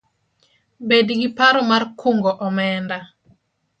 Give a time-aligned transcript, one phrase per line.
[0.87, 2.97] Bed gi paro mar kungo omenda